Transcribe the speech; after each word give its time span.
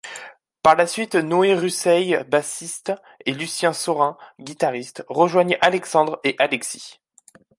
Par 0.63 0.75
la 0.75 0.87
suite, 0.87 1.13
Noé 1.13 1.53
Russeil, 1.53 2.23
bassiste, 2.27 2.91
et 3.27 3.33
Lucien 3.33 3.71
Saurin, 3.71 4.17
guitariste, 4.39 5.05
rejoignent 5.09 5.59
Alexandre 5.61 6.19
et 6.23 6.35
Alexis. 6.39 6.97